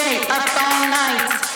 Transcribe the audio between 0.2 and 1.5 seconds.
up all night.